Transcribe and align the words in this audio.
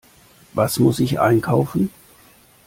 Was 0.55 0.79
muss 0.79 0.99
ich 0.99 1.19
einkaufen? 1.19 1.91